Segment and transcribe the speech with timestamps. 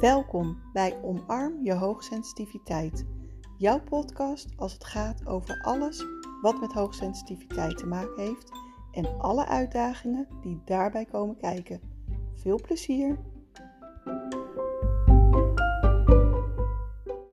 [0.00, 3.04] Welkom bij Omarm je hoogsensitiviteit.
[3.56, 6.04] Jouw podcast als het gaat over alles
[6.42, 8.50] wat met hoogsensitiviteit te maken heeft
[8.92, 11.80] en alle uitdagingen die daarbij komen kijken.
[12.34, 13.18] Veel plezier!